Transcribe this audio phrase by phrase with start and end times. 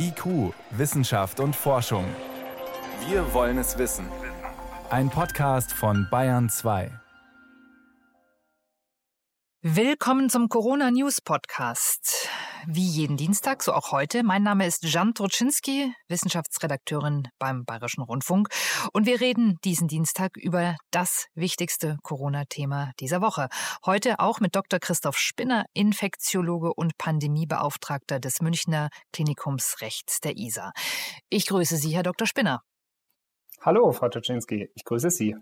[0.00, 2.04] IQ, Wissenschaft und Forschung.
[3.08, 4.06] Wir wollen es wissen.
[4.90, 6.92] Ein Podcast von Bayern 2.
[9.62, 12.28] Willkommen zum Corona News Podcast.
[12.66, 14.22] Wie jeden Dienstag, so auch heute.
[14.22, 18.48] Mein Name ist Jan Troczynski, Wissenschaftsredakteurin beim Bayerischen Rundfunk.
[18.92, 23.48] Und wir reden diesen Dienstag über das wichtigste Corona-Thema dieser Woche.
[23.86, 24.80] Heute auch mit Dr.
[24.80, 30.72] Christoph Spinner, Infektiologe und Pandemiebeauftragter des Münchner Klinikums Rechts der ISA.
[31.28, 32.26] Ich grüße Sie, Herr Dr.
[32.26, 32.62] Spinner.
[33.60, 35.34] Hallo, Frau Toczynski, ich grüße Sie.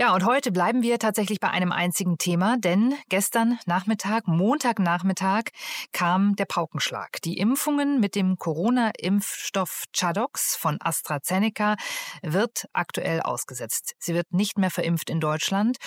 [0.00, 5.46] Ja, und heute bleiben wir tatsächlich bei einem einzigen Thema, denn gestern Nachmittag, Montagnachmittag,
[5.92, 7.20] kam der Paukenschlag.
[7.22, 11.74] Die Impfungen mit dem Corona-Impfstoff Chadox von AstraZeneca
[12.22, 13.94] wird aktuell ausgesetzt.
[13.98, 15.78] Sie wird nicht mehr verimpft in Deutschland.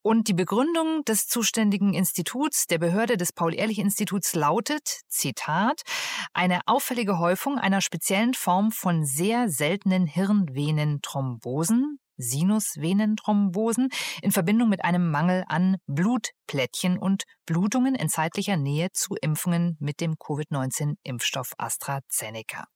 [0.00, 5.82] Und die Begründung des zuständigen Instituts, der Behörde des Paul-Ehrlich-Instituts lautet, Zitat,
[6.32, 10.06] eine auffällige Häufung einer speziellen Form von sehr seltenen
[10.90, 13.88] Hirnvenenthrombosen, Sinusvenenthrombosen
[14.22, 20.00] in Verbindung mit einem Mangel an Blutplättchen und Blutungen in zeitlicher Nähe zu Impfungen mit
[20.00, 22.66] dem Covid-19-Impfstoff AstraZeneca.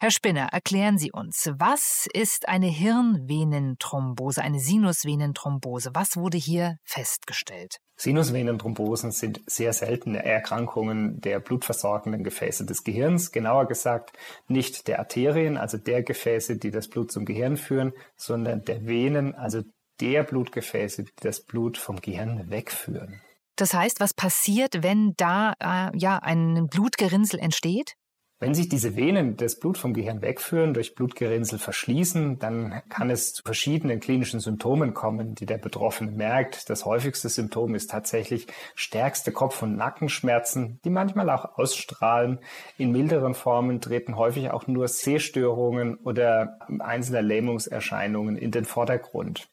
[0.00, 5.90] Herr Spinner, erklären Sie uns, was ist eine Hirnvenenthrombose, eine Sinusvenenthrombose?
[5.94, 7.78] Was wurde hier festgestellt?
[8.00, 15.56] Sinusvenenthrombosen sind sehr seltene Erkrankungen der blutversorgenden Gefäße des Gehirns, genauer gesagt nicht der Arterien,
[15.56, 19.62] also der Gefäße, die das Blut zum Gehirn führen, sondern der Venen, also
[20.00, 23.20] der Blutgefäße, die das Blut vom Gehirn wegführen.
[23.56, 27.94] Das heißt, was passiert, wenn da äh, ja ein Blutgerinnsel entsteht?
[28.40, 33.32] Wenn sich diese Venen das Blut vom Gehirn wegführen, durch Blutgerinnsel verschließen, dann kann es
[33.32, 36.70] zu verschiedenen klinischen Symptomen kommen, die der Betroffene merkt.
[36.70, 42.38] Das häufigste Symptom ist tatsächlich stärkste Kopf- und Nackenschmerzen, die manchmal auch ausstrahlen.
[42.76, 49.48] In milderen Formen treten häufig auch nur Sehstörungen oder einzelne Lähmungserscheinungen in den Vordergrund.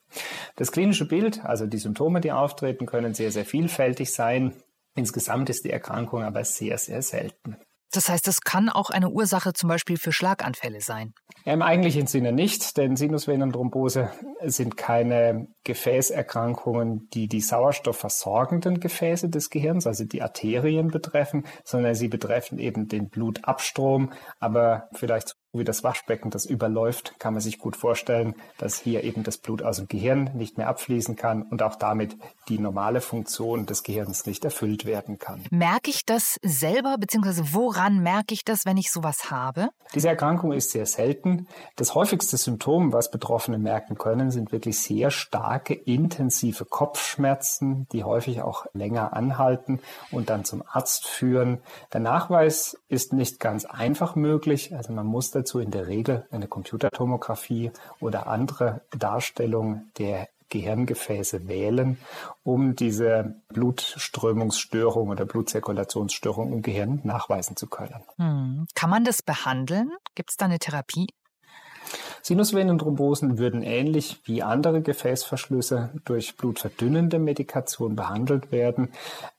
[0.58, 4.54] Das klinische Bild, also die Symptome, die auftreten, können sehr, sehr vielfältig sein.
[4.93, 7.58] Insgesamt ist die Erkrankung aber sehr, sehr selten.
[7.92, 11.14] Das heißt, es kann auch eine Ursache zum Beispiel für Schlaganfälle sein.
[11.46, 14.12] Ja, Im eigentlichen Sinne nicht, denn Sinusvenenthrombose
[14.44, 22.08] sind keine Gefäßerkrankungen, die die sauerstoffversorgenden Gefäße des Gehirns, also die Arterien betreffen, sondern sie
[22.08, 27.75] betreffen eben den Blutabstrom, aber vielleicht wie das Waschbecken, das überläuft, kann man sich gut
[27.75, 31.75] vorstellen, dass hier eben das Blut aus dem Gehirn nicht mehr abfließen kann und auch
[31.75, 32.17] damit
[32.49, 35.43] die normale Funktion des Gehirns nicht erfüllt werden kann.
[35.52, 39.70] Merke ich das selber, beziehungsweise woran merke ich das, wenn ich sowas habe?
[39.93, 41.48] Diese Erkrankung ist sehr selten.
[41.75, 45.11] Das häufigste Symptom, was Betroffene merken können, sind wirklich sehr
[45.55, 49.80] starke, intensive Kopfschmerzen, die häufig auch länger anhalten
[50.11, 51.60] und dann zum Arzt führen.
[51.93, 54.76] Der Nachweis ist nicht ganz einfach möglich.
[54.76, 57.71] Also man muss dazu in der Regel eine Computertomographie
[58.02, 61.98] oder andere Darstellung der Gehirngefäße wählen,
[62.43, 68.04] um diese Blutströmungsstörung oder Blutzirkulationsstörung im Gehirn nachweisen zu können.
[68.17, 68.66] Hm.
[68.76, 69.92] Kann man das behandeln?
[70.16, 71.08] Gibt es da eine Therapie?
[72.25, 78.89] Sinusvenenthrombosen würden ähnlich wie andere Gefäßverschlüsse durch blutverdünnende Medikation behandelt werden.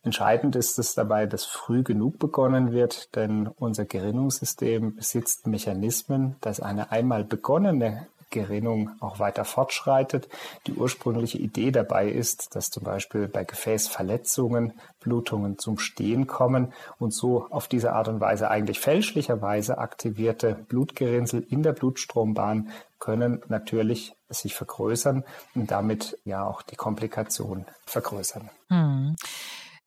[0.04, 6.60] Entscheidend ist es dabei, dass früh genug begonnen wird, denn unser Gerinnungssystem besitzt Mechanismen, dass
[6.60, 10.28] eine einmal begonnene Gerinnung auch weiter fortschreitet.
[10.66, 17.12] Die ursprüngliche Idee dabei ist, dass zum Beispiel bei Gefäßverletzungen Blutungen zum Stehen kommen und
[17.12, 24.14] so auf diese Art und Weise eigentlich fälschlicherweise aktivierte Blutgerinnsel in der Blutstrombahn können natürlich
[24.28, 28.50] sich vergrößern und damit ja auch die Komplikation vergrößern.
[28.68, 29.14] Hm.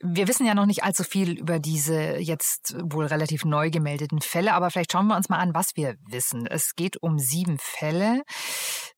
[0.01, 4.53] Wir wissen ja noch nicht allzu viel über diese jetzt wohl relativ neu gemeldeten Fälle,
[4.53, 6.45] aber vielleicht schauen wir uns mal an, was wir wissen.
[6.45, 8.23] Es geht um sieben Fälle.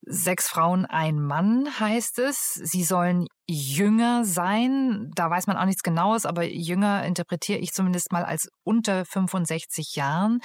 [0.04, 2.54] Sechs Frauen, ein Mann heißt es.
[2.54, 5.12] Sie sollen jünger sein.
[5.14, 9.96] Da weiß man auch nichts Genaues, aber jünger interpretiere ich zumindest mal als unter 65
[9.96, 10.40] Jahren.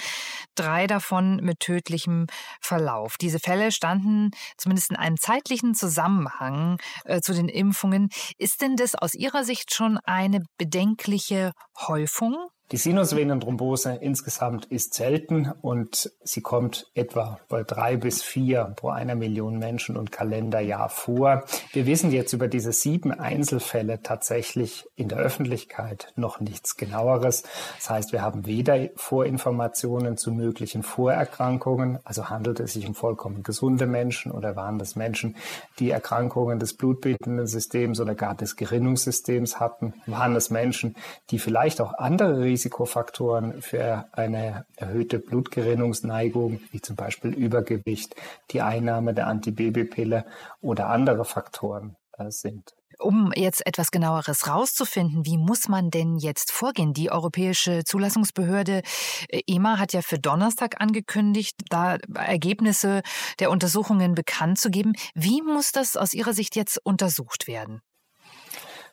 [0.55, 2.27] Drei davon mit tödlichem
[2.59, 3.17] Verlauf.
[3.17, 8.09] Diese Fälle standen zumindest in einem zeitlichen Zusammenhang äh, zu den Impfungen.
[8.37, 11.53] Ist denn das aus Ihrer Sicht schon eine bedenkliche
[11.87, 12.49] Häufung?
[12.73, 19.15] Die Sinusvenenthrombose insgesamt ist selten und sie kommt etwa bei drei bis vier pro einer
[19.15, 21.45] Million Menschen und Kalenderjahr vor.
[21.71, 27.43] Wir wissen jetzt über diese sieben Einzelfälle tatsächlich in der Öffentlichkeit noch nichts genaueres.
[27.77, 33.43] Das heißt, wir haben weder Vorinformationen zu möglichen Vorerkrankungen, also handelt es sich um vollkommen
[33.43, 35.37] gesunde Menschen oder waren das Menschen,
[35.79, 40.97] die Erkrankungen des blutbildenden Systems oder gar des Gerinnungssystems hatten, waren es Menschen,
[41.31, 48.15] die vielleicht auch andere Risikofaktoren für eine erhöhte Blutgerinnungsneigung, wie zum Beispiel Übergewicht,
[48.49, 50.25] die Einnahme der Antibabypille
[50.59, 52.73] oder andere Faktoren äh, sind.
[52.97, 56.93] Um jetzt etwas genaueres rauszufinden, wie muss man denn jetzt vorgehen?
[56.93, 58.81] Die Europäische Zulassungsbehörde
[59.29, 63.03] äh, EMA hat ja für Donnerstag angekündigt, da Ergebnisse
[63.39, 64.93] der Untersuchungen bekannt zu geben.
[65.13, 67.81] Wie muss das aus Ihrer Sicht jetzt untersucht werden?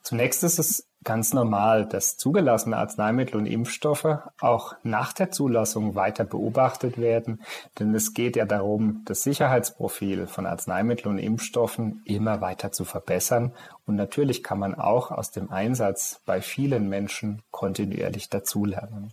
[0.05, 6.25] Zunächst ist es ganz normal, dass zugelassene Arzneimittel und Impfstoffe auch nach der Zulassung weiter
[6.25, 7.43] beobachtet werden,
[7.79, 13.53] denn es geht ja darum, das Sicherheitsprofil von Arzneimitteln und Impfstoffen immer weiter zu verbessern.
[13.87, 19.13] Und natürlich kann man auch aus dem Einsatz bei vielen Menschen kontinuierlich dazulernen.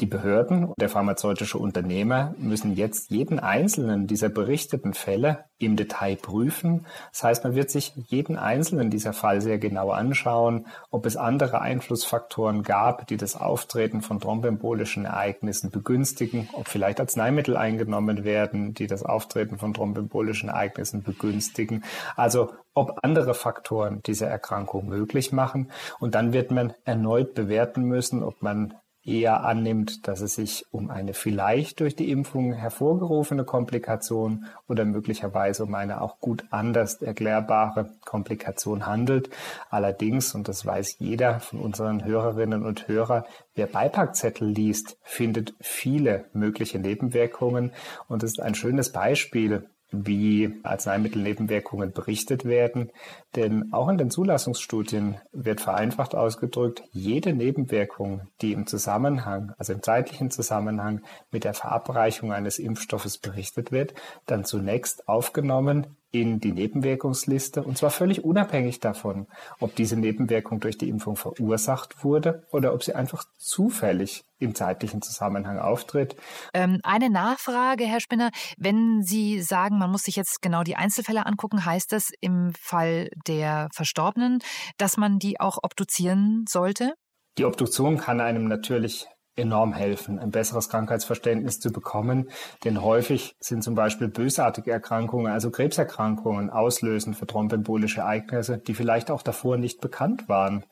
[0.00, 6.16] Die Behörden und der pharmazeutische Unternehmer müssen jetzt jeden einzelnen dieser berichteten Fälle im Detail
[6.16, 6.86] prüfen.
[7.12, 11.62] Das heißt, man wird sich jeden einzelnen dieser Fall sehr genau anschauen, ob es andere
[11.62, 18.86] Einflussfaktoren gab, die das Auftreten von thromboembolischen Ereignissen begünstigen, ob vielleicht Arzneimittel eingenommen werden, die
[18.86, 21.84] das Auftreten von thromboembolischen Ereignissen begünstigen.
[22.16, 25.72] Also ob andere Faktoren diese Erkrankung möglich machen.
[25.98, 28.74] Und dann wird man erneut bewerten müssen, ob man
[29.06, 35.64] eher annimmt, dass es sich um eine vielleicht durch die Impfung hervorgerufene Komplikation oder möglicherweise
[35.64, 39.30] um eine auch gut anders erklärbare Komplikation handelt.
[39.70, 43.24] Allerdings, und das weiß jeder von unseren Hörerinnen und Hörern,
[43.54, 47.72] wer Beipackzettel liest, findet viele mögliche Nebenwirkungen
[48.08, 52.90] und es ist ein schönes Beispiel wie Arzneimittelnebenwirkungen berichtet werden.
[53.34, 59.82] Denn auch in den Zulassungsstudien wird vereinfacht ausgedrückt, jede Nebenwirkung, die im Zusammenhang, also im
[59.82, 63.94] zeitlichen Zusammenhang mit der Verabreichung eines Impfstoffes berichtet wird,
[64.26, 69.26] dann zunächst aufgenommen in die Nebenwirkungsliste und zwar völlig unabhängig davon,
[69.60, 75.02] ob diese Nebenwirkung durch die Impfung verursacht wurde oder ob sie einfach zufällig im zeitlichen
[75.02, 76.16] Zusammenhang auftritt.
[76.52, 78.30] Ähm, eine Nachfrage, Herr Spinner.
[78.58, 83.08] Wenn Sie sagen, man muss sich jetzt genau die Einzelfälle angucken, heißt das im Fall
[83.26, 84.40] der Verstorbenen,
[84.76, 86.94] dass man die auch obduzieren sollte?
[87.38, 92.30] Die Obduktion kann einem natürlich enorm helfen, ein besseres Krankheitsverständnis zu bekommen.
[92.64, 99.10] Denn häufig sind zum Beispiel bösartige Erkrankungen, also Krebserkrankungen, auslösend für thromboembolische Ereignisse, die vielleicht
[99.10, 100.64] auch davor nicht bekannt waren.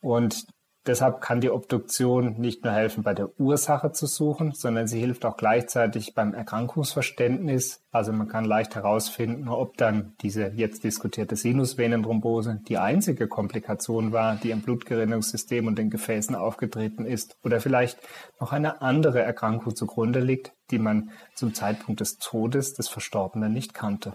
[0.00, 0.46] Und
[0.86, 5.24] Deshalb kann die Obduktion nicht nur helfen, bei der Ursache zu suchen, sondern sie hilft
[5.24, 7.82] auch gleichzeitig beim Erkrankungsverständnis.
[7.90, 14.36] Also man kann leicht herausfinden, ob dann diese jetzt diskutierte Sinusvenenthrombose die einzige Komplikation war,
[14.36, 17.98] die im Blutgerinnungssystem und den Gefäßen aufgetreten ist oder vielleicht
[18.38, 23.74] noch eine andere Erkrankung zugrunde liegt, die man zum Zeitpunkt des Todes des Verstorbenen nicht
[23.74, 24.12] kannte.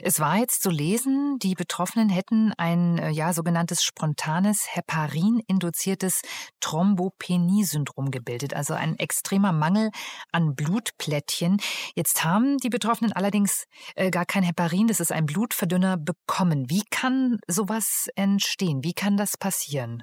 [0.00, 6.22] Es war jetzt zu lesen, die Betroffenen hätten ein äh, ja sogenanntes spontanes Heparin-induziertes
[6.60, 9.90] Thrombopenie-Syndrom gebildet, also ein extremer Mangel
[10.32, 11.58] an Blutplättchen.
[11.94, 16.68] Jetzt haben die Betroffenen allerdings äh, gar kein Heparin, das ist ein Blutverdünner, bekommen.
[16.68, 18.82] Wie kann sowas entstehen?
[18.82, 20.02] Wie kann das passieren?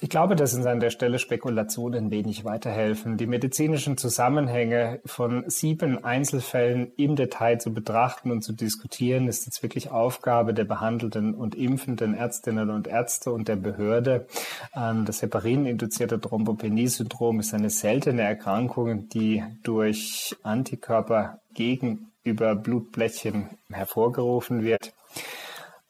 [0.00, 3.16] Ich glaube, dass uns an der Stelle Spekulationen wenig weiterhelfen.
[3.16, 9.60] Die medizinischen Zusammenhänge von sieben Einzelfällen im Detail zu betrachten und zu diskutieren, ist jetzt
[9.64, 14.28] wirklich Aufgabe der behandelnden und impfenden Ärztinnen und Ärzte und der Behörde.
[14.72, 24.92] Ähm, das Heparin-induzierte Thrombopenie-Syndrom ist eine seltene Erkrankung, die durch Antikörper gegenüber Blutblättchen hervorgerufen wird.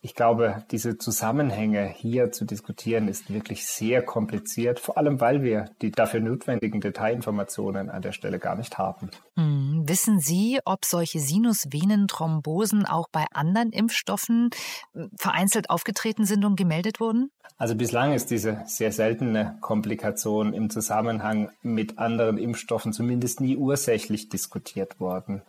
[0.09, 5.67] Ich glaube, diese Zusammenhänge hier zu diskutieren ist wirklich sehr kompliziert, vor allem weil wir
[5.83, 9.11] die dafür notwendigen Detailinformationen an der Stelle gar nicht haben.
[9.37, 9.83] Hm.
[9.87, 14.49] Wissen Sie, ob solche Sinusvenenthrombosen auch bei anderen Impfstoffen
[14.95, 17.31] hm, vereinzelt aufgetreten sind und gemeldet wurden?
[17.59, 24.31] Also bislang ist diese sehr seltene Komplikation im Zusammenhang mit anderen Impfstoffen zumindest nie ursächlich
[24.31, 25.43] diskutiert worden.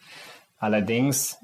[0.58, 1.38] Allerdings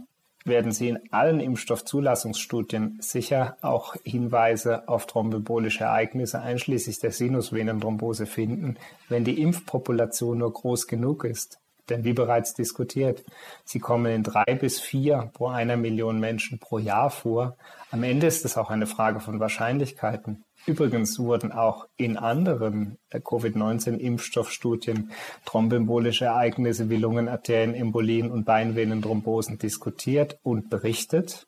[0.45, 8.77] werden Sie in allen Impfstoffzulassungsstudien sicher auch Hinweise auf thromboembolische Ereignisse einschließlich der Sinusvenenthrombose finden,
[9.09, 11.59] wenn die Impfpopulation nur groß genug ist.
[11.89, 13.23] Denn wie bereits diskutiert,
[13.63, 17.57] sie kommen in drei bis vier pro einer Million Menschen pro Jahr vor.
[17.91, 20.43] Am Ende ist es auch eine Frage von Wahrscheinlichkeiten.
[20.65, 25.11] Übrigens wurden auch in anderen äh, Covid-19-Impfstoffstudien
[25.45, 31.47] thromboembolische Ereignisse wie Lungenarterienembolien und Beinvenenthrombosen diskutiert und berichtet.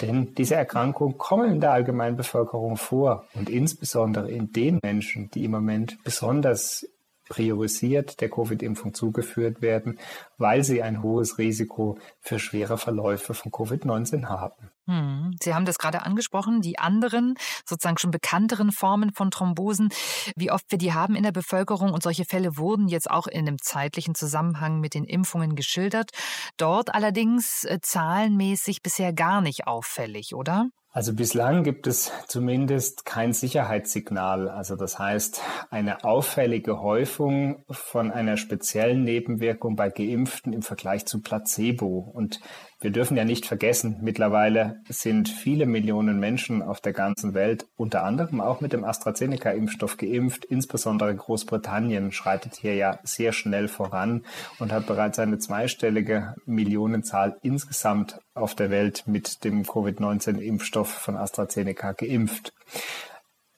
[0.00, 5.50] Denn diese Erkrankungen kommen in der Allgemeinbevölkerung vor und insbesondere in den Menschen, die im
[5.50, 6.86] Moment besonders
[7.32, 9.98] priorisiert der Covid-Impfung zugeführt werden,
[10.36, 14.70] weil sie ein hohes Risiko für schwere Verläufe von Covid-19 haben.
[14.86, 19.88] Hm, sie haben das gerade angesprochen, die anderen, sozusagen schon bekannteren Formen von Thrombosen,
[20.36, 21.94] wie oft wir die haben in der Bevölkerung.
[21.94, 26.10] Und solche Fälle wurden jetzt auch in einem zeitlichen Zusammenhang mit den Impfungen geschildert.
[26.58, 30.66] Dort allerdings äh, zahlenmäßig bisher gar nicht auffällig, oder?
[30.94, 34.50] Also bislang gibt es zumindest kein Sicherheitssignal.
[34.50, 41.22] Also das heißt, eine auffällige Häufung von einer speziellen Nebenwirkung bei Geimpften im Vergleich zu
[41.22, 41.98] Placebo.
[41.98, 42.40] Und
[42.82, 48.04] wir dürfen ja nicht vergessen, mittlerweile sind viele Millionen Menschen auf der ganzen Welt, unter
[48.04, 50.44] anderem auch mit dem AstraZeneca-Impfstoff geimpft.
[50.44, 54.24] Insbesondere Großbritannien schreitet hier ja sehr schnell voran
[54.58, 61.92] und hat bereits eine zweistellige Millionenzahl insgesamt auf der Welt mit dem Covid-19-Impfstoff von AstraZeneca
[61.92, 62.52] geimpft.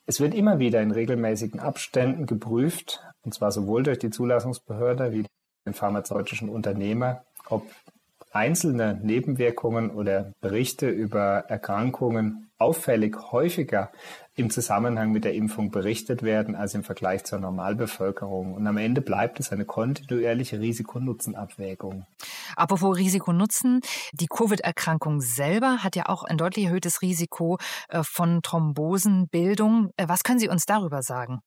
[0.07, 5.25] Es wird immer wieder in regelmäßigen Abständen geprüft, und zwar sowohl durch die Zulassungsbehörde wie
[5.67, 7.65] den pharmazeutischen Unternehmer, ob
[8.35, 13.91] einzelne Nebenwirkungen oder Berichte über Erkrankungen auffällig häufiger
[14.37, 18.55] im Zusammenhang mit der Impfung berichtet werden als im Vergleich zur Normalbevölkerung.
[18.55, 22.07] Und am Ende bleibt es eine kontinuierliche Risiko-Nutzen-Abwägung.
[22.57, 23.81] Apropos Risiko-Nutzen,
[24.13, 29.91] die Covid-Erkrankung selber hat ja auch ein deutlich erhöhtes Risiko äh, von Thrombosenbildung.
[29.97, 31.41] Äh, was können Sie uns darüber sagen?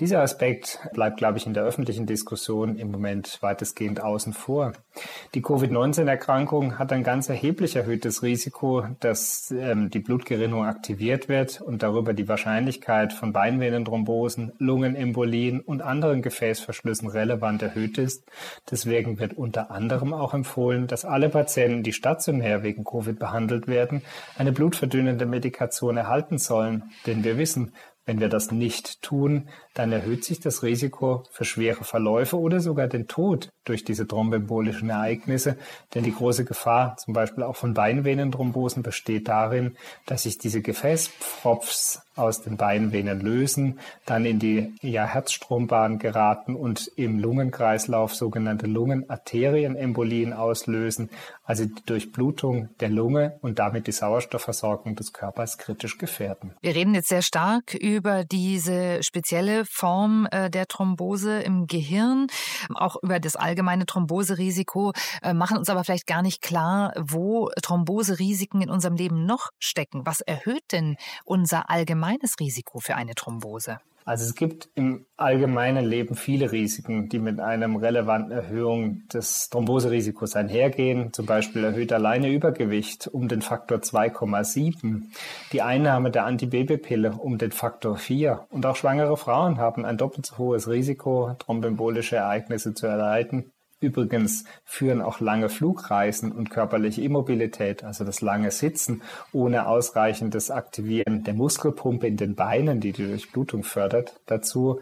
[0.00, 4.72] Dieser Aspekt bleibt, glaube ich, in der öffentlichen Diskussion im Moment weitestgehend außen vor.
[5.34, 11.84] Die Covid-19-Erkrankung hat ein ganz erheblich erhöhtes Risiko, dass ähm, die Blutgerinnung aktiviert wird und
[11.84, 18.24] darüber die Wahrscheinlichkeit von Beinvenenthrombosen, Lungenembolien und anderen Gefäßverschlüssen relevant erhöht ist.
[18.68, 24.02] Deswegen wird unter anderem auch empfohlen, dass alle Patienten, die stationär wegen Covid behandelt werden,
[24.36, 26.90] eine blutverdünnende Medikation erhalten sollen.
[27.06, 27.72] Denn wir wissen,
[28.06, 32.86] wenn wir das nicht tun, dann erhöht sich das Risiko für schwere Verläufe oder sogar
[32.86, 35.56] den Tod durch diese thrombembolischen Ereignisse.
[35.94, 39.76] Denn die große Gefahr zum Beispiel auch von Beinvenenthrombosen besteht darin,
[40.06, 46.90] dass sich diese Gefäßpfropfs aus den Beinvenen lösen, dann in die ja, Herzstrombahn geraten und
[46.96, 51.10] im Lungenkreislauf sogenannte Lungenarterienembolien auslösen,
[51.42, 56.54] also die Durchblutung der Lunge und damit die Sauerstoffversorgung des Körpers kritisch gefährden.
[56.60, 62.26] Wir reden jetzt sehr stark über diese spezielle Form äh, der Thrombose im Gehirn,
[62.74, 64.92] auch über das allgemeine Thromboserisiko,
[65.22, 70.06] äh, machen uns aber vielleicht gar nicht klar, wo Thromboserisiken in unserem Leben noch stecken.
[70.06, 73.78] Was erhöht denn unser allgemeines Risiko für eine Thrombose?
[74.06, 80.36] Also es gibt im allgemeinen Leben viele Risiken, die mit einer relevanten Erhöhung des Thromboserisikos
[80.36, 81.10] einhergehen.
[81.14, 85.04] Zum Beispiel erhöht alleine Übergewicht um den Faktor 2,7,
[85.52, 90.26] die Einnahme der Antibabypille um den Faktor 4 und auch schwangere Frauen haben ein doppelt
[90.26, 93.53] so hohes Risiko, thromboembolische Ereignisse zu erleiden
[93.84, 101.22] Übrigens führen auch lange Flugreisen und körperliche Immobilität, also das lange Sitzen ohne ausreichendes Aktivieren
[101.22, 104.80] der Muskelpumpe in den Beinen, die die Durchblutung fördert, dazu,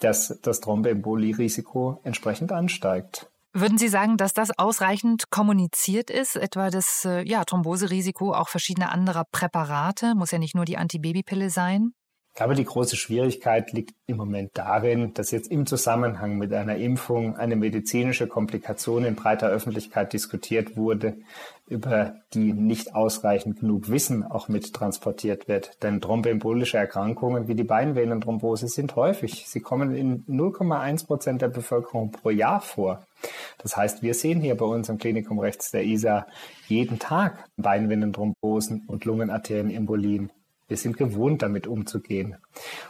[0.00, 3.30] dass das Thromboembolie-Risiko entsprechend ansteigt.
[3.54, 8.92] Würden Sie sagen, dass das ausreichend kommuniziert ist, etwa das äh, ja, Thromboserisiko auch verschiedener
[8.92, 10.14] anderer Präparate?
[10.14, 11.92] Muss ja nicht nur die Antibabypille sein?
[12.34, 16.76] Ich glaube, die große Schwierigkeit liegt im Moment darin, dass jetzt im Zusammenhang mit einer
[16.76, 21.18] Impfung eine medizinische Komplikation in breiter Öffentlichkeit diskutiert wurde,
[21.66, 25.82] über die nicht ausreichend genug Wissen auch mit transportiert wird.
[25.82, 29.44] Denn thromboembolische Erkrankungen wie die Beinvenenthrombose sind häufig.
[29.46, 33.06] Sie kommen in 0,1 Prozent der Bevölkerung pro Jahr vor.
[33.58, 36.26] Das heißt, wir sehen hier bei uns im Klinikum rechts der ISA
[36.66, 40.32] jeden Tag Beinvenenthrombosen und Lungenarterienembolien.
[40.72, 42.36] Wir sind gewohnt, damit umzugehen.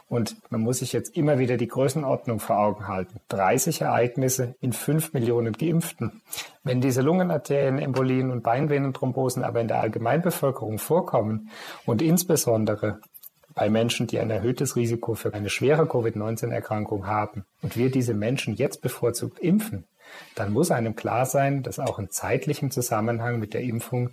[0.09, 3.19] Und man muss sich jetzt immer wieder die Größenordnung vor Augen halten.
[3.31, 6.23] 30 Ereignisse in 5 Millionen Geimpften.
[6.63, 11.51] Wenn diese Lungenarterienembolien und Beinvenenthrombosen aber in der Allgemeinbevölkerung vorkommen
[11.85, 13.01] und insbesondere
[13.53, 18.55] bei Menschen, die ein erhöhtes Risiko für eine schwere Covid-19-Erkrankung haben und wir diese Menschen
[18.55, 19.83] jetzt bevorzugt impfen,
[20.37, 24.11] dann muss einem klar sein, dass auch in zeitlichem Zusammenhang mit der Impfung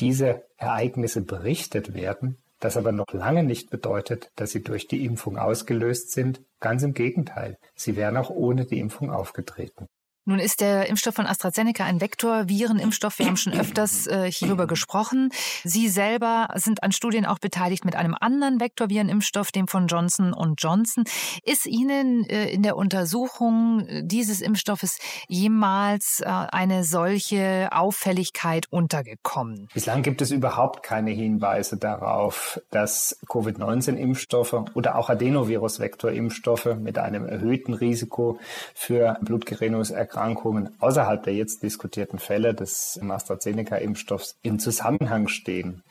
[0.00, 5.36] diese Ereignisse berichtet werden das aber noch lange nicht bedeutet, dass sie durch die Impfung
[5.36, 6.42] ausgelöst sind.
[6.60, 9.86] Ganz im Gegenteil, sie wären auch ohne die Impfung aufgetreten.
[10.28, 13.20] Nun ist der Impfstoff von AstraZeneca ein Vektor-Virenimpfstoff.
[13.20, 15.30] Wir haben schon öfters äh, hierüber gesprochen.
[15.62, 21.04] Sie selber sind an Studien auch beteiligt mit einem anderen Vektor-Virenimpfstoff, dem von Johnson Johnson.
[21.44, 29.68] Ist Ihnen äh, in der Untersuchung dieses Impfstoffes jemals äh, eine solche Auffälligkeit untergekommen?
[29.74, 37.74] Bislang gibt es überhaupt keine Hinweise darauf, dass Covid-19-Impfstoffe oder auch Adenovirus-Vektor-Impfstoffe mit einem erhöhten
[37.74, 38.40] Risiko
[38.74, 45.82] für Blutgerinnungserkrankungen Erkrankungen außerhalb der jetzt diskutierten Fälle des AstraZeneca-Impfstoffs im Zusammenhang stehen.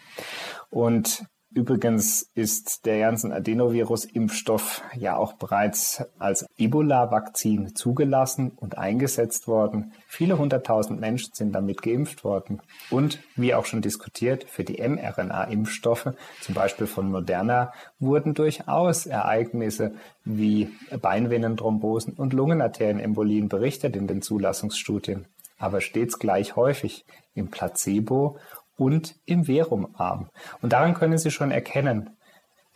[0.72, 1.26] Und
[1.56, 9.94] Übrigens ist der Janssen-Adenovirus-Impfstoff ja auch bereits als Ebola-Vakzin zugelassen und eingesetzt worden.
[10.06, 12.62] Viele hunderttausend Menschen sind damit geimpft worden.
[12.90, 16.10] Und wie auch schon diskutiert, für die mRNA-Impfstoffe,
[16.42, 19.94] zum Beispiel von Moderna, wurden durchaus Ereignisse
[20.26, 25.26] wie Beinvenenthrombosen und Lungenarterienembolien berichtet in den Zulassungsstudien
[25.58, 28.38] aber stets gleich häufig im Placebo-
[28.78, 30.30] und im Verumarm.
[30.62, 32.10] Und daran können Sie schon erkennen,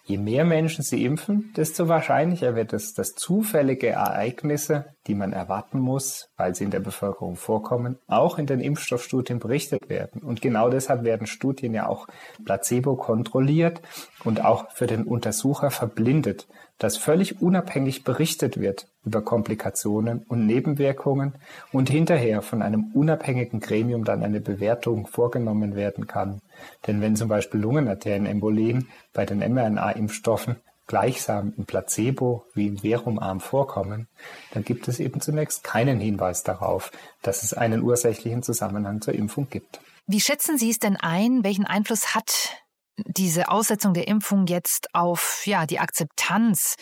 [0.10, 5.80] je mehr Menschen Sie impfen, desto wahrscheinlicher wird es, dass zufällige Ereignisse, die man erwarten
[5.80, 10.24] muss, weil sie in der Bevölkerung vorkommen, auch in den Impfstoffstudien berichtet werden.
[10.24, 12.08] Und genau deshalb werden Studien ja auch
[12.44, 13.82] placebo kontrolliert
[14.24, 16.48] und auch für den Untersucher verblindet,
[16.80, 21.36] dass völlig unabhängig berichtet wird über Komplikationen und Nebenwirkungen
[21.72, 26.42] und hinterher von einem unabhängigen Gremium dann eine Bewertung vorgenommen werden kann.
[26.88, 30.56] Denn wenn zum Beispiel Lungenarterienembolien bei den mRNA-Impfstoffen
[30.88, 34.08] gleichsam im Placebo wie im Verumarm vorkommen,
[34.54, 39.48] dann gibt es eben zunächst keinen Hinweis darauf, dass es einen ursächlichen Zusammenhang zur Impfung
[39.50, 39.82] gibt.
[40.08, 41.44] Wie schätzen Sie es denn ein?
[41.44, 42.64] Welchen Einfluss hat
[43.06, 46.76] diese Aussetzung der Impfung jetzt auf ja, die Akzeptanz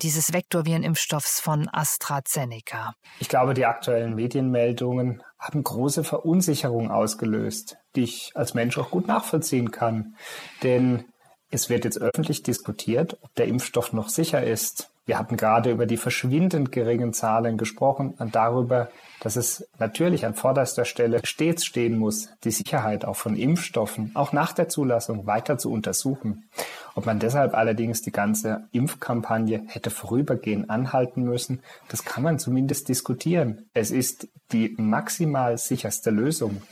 [0.00, 2.94] dieses Vektorvirenimpfstoffs von AstraZeneca?
[3.20, 9.06] Ich glaube, die aktuellen Medienmeldungen haben große Verunsicherung ausgelöst, die ich als Mensch auch gut
[9.06, 10.16] nachvollziehen kann.
[10.62, 11.04] Denn
[11.50, 14.91] es wird jetzt öffentlich diskutiert, ob der Impfstoff noch sicher ist.
[15.04, 18.88] Wir hatten gerade über die verschwindend geringen Zahlen gesprochen und darüber,
[19.22, 24.32] dass es natürlich an vorderster Stelle stets stehen muss, die Sicherheit auch von Impfstoffen auch
[24.32, 26.48] nach der Zulassung weiter zu untersuchen.
[26.94, 32.88] Ob man deshalb allerdings die ganze Impfkampagne hätte vorübergehend anhalten müssen, das kann man zumindest
[32.88, 33.70] diskutieren.
[33.74, 36.62] Es ist die maximal sicherste Lösung.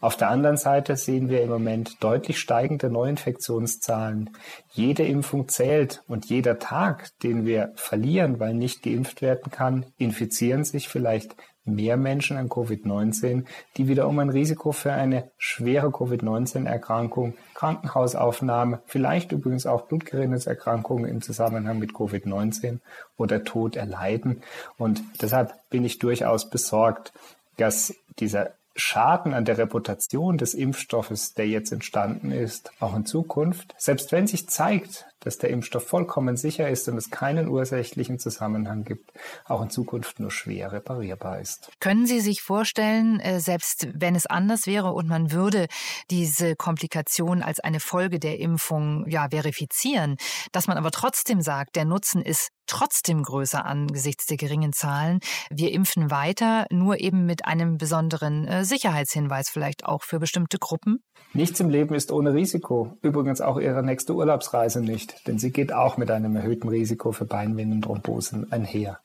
[0.00, 4.30] Auf der anderen Seite sehen wir im Moment deutlich steigende Neuinfektionszahlen.
[4.72, 10.64] Jede Impfung zählt und jeder Tag, den wir verlieren, weil nicht geimpft werden kann, infizieren
[10.64, 11.34] sich vielleicht
[11.64, 13.44] mehr Menschen an Covid-19,
[13.76, 21.78] die wiederum ein Risiko für eine schwere Covid-19-Erkrankung, Krankenhausaufnahme, vielleicht übrigens auch Blutgerinnungserkrankungen im Zusammenhang
[21.78, 22.78] mit Covid-19
[23.16, 24.42] oder Tod erleiden.
[24.78, 27.12] Und deshalb bin ich durchaus besorgt,
[27.56, 33.74] dass dieser Schaden an der Reputation des Impfstoffes, der jetzt entstanden ist, auch in Zukunft,
[33.76, 38.84] selbst wenn sich zeigt, dass der Impfstoff vollkommen sicher ist und es keinen ursächlichen Zusammenhang
[38.84, 39.12] gibt,
[39.44, 41.70] auch in Zukunft nur schwer reparierbar ist.
[41.80, 45.66] Können Sie sich vorstellen, äh, selbst wenn es anders wäre und man würde
[46.10, 50.16] diese Komplikation als eine Folge der Impfung ja verifizieren,
[50.52, 55.18] dass man aber trotzdem sagt, der Nutzen ist trotzdem größer angesichts der geringen Zahlen.
[55.50, 61.02] Wir impfen weiter, nur eben mit einem besonderen äh, Sicherheitshinweis vielleicht auch für bestimmte Gruppen?
[61.32, 62.96] Nichts im Leben ist ohne Risiko.
[63.02, 67.24] Übrigens auch Ihre nächste Urlaubsreise nicht denn sie geht auch mit einem erhöhten Risiko für
[67.24, 69.00] Beinvenenthrombosen einher.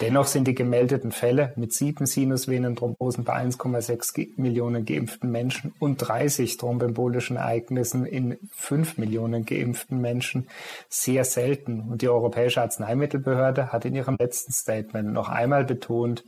[0.00, 6.56] Dennoch sind die gemeldeten Fälle mit sieben Sinusvenenthrombosen bei 1,6 Millionen geimpften Menschen und 30
[6.56, 10.48] thrombembolischen Ereignissen in 5 Millionen geimpften Menschen
[10.88, 11.80] sehr selten.
[11.80, 16.24] Und die Europäische Arzneimittelbehörde hat in ihrem letzten Statement noch einmal betont,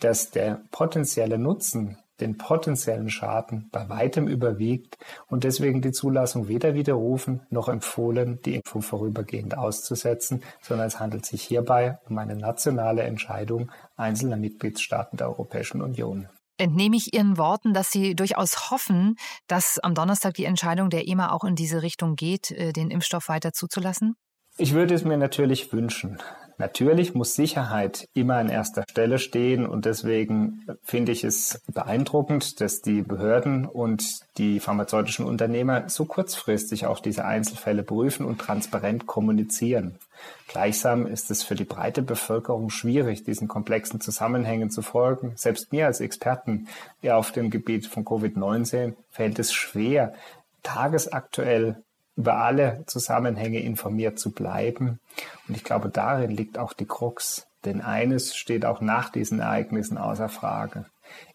[0.00, 4.96] dass der potenzielle Nutzen den potenziellen Schaden bei weitem überwiegt
[5.26, 11.26] und deswegen die Zulassung weder widerrufen noch empfohlen, die Impfung vorübergehend auszusetzen, sondern es handelt
[11.26, 16.28] sich hierbei um eine nationale Entscheidung einzelner Mitgliedstaaten der Europäischen Union.
[16.56, 19.16] Entnehme ich Ihren Worten, dass Sie durchaus hoffen,
[19.48, 23.28] dass am Donnerstag die Entscheidung der EMA auch in diese Richtung geht, äh, den Impfstoff
[23.28, 24.14] weiter zuzulassen?
[24.56, 26.22] Ich würde es mir natürlich wünschen.
[26.58, 32.80] Natürlich muss Sicherheit immer an erster Stelle stehen und deswegen finde ich es beeindruckend, dass
[32.80, 39.98] die Behörden und die pharmazeutischen Unternehmer so kurzfristig auch diese Einzelfälle prüfen und transparent kommunizieren.
[40.46, 45.32] Gleichsam ist es für die breite Bevölkerung schwierig, diesen komplexen Zusammenhängen zu folgen.
[45.34, 46.68] Selbst mir als Experten
[47.08, 50.14] auf dem Gebiet von Covid-19 fällt es schwer,
[50.62, 51.82] tagesaktuell
[52.16, 55.00] über alle Zusammenhänge informiert zu bleiben.
[55.48, 59.96] Und ich glaube, darin liegt auch die Krux Denn eines steht auch nach diesen Ereignissen
[59.96, 60.84] außer Frage.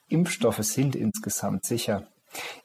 [0.08, 2.04] Impfstoffe sind insgesamt sicher.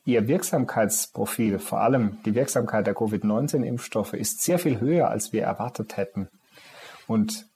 [0.04, 5.96] Ihr Wirksamkeitsprofil, vor allem die Wirksamkeit der Covid-19-Impfstoffe, ist sehr viel höher, als wir erwartet
[5.96, 6.28] hätten.
[7.06, 7.46] Und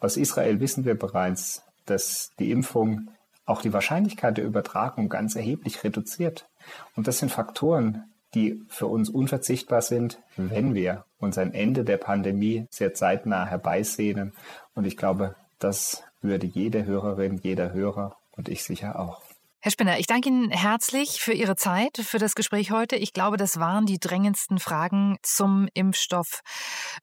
[0.00, 3.10] aus Israel wissen wir bereits, dass die Impfung
[3.44, 6.48] auch die Wahrscheinlichkeit der Übertragung ganz erheblich reduziert.
[6.96, 11.96] Und das sind Faktoren, die für uns unverzichtbar sind, wenn wir uns ein Ende der
[11.96, 14.32] Pandemie sehr zeitnah herbeisehnen.
[14.74, 19.22] Und ich glaube, das würde jede Hörerin, jeder Hörer und ich sicher auch.
[19.60, 22.94] Herr Spinner, ich danke Ihnen herzlich für Ihre Zeit, für das Gespräch heute.
[22.94, 26.42] Ich glaube, das waren die drängendsten Fragen zum Impfstoff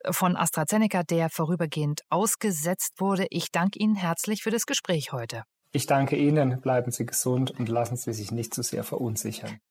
[0.09, 3.27] von AstraZeneca, der vorübergehend ausgesetzt wurde.
[3.29, 5.43] Ich danke Ihnen herzlich für das Gespräch heute.
[5.73, 9.59] Ich danke Ihnen, bleiben Sie gesund und lassen Sie sich nicht zu sehr verunsichern.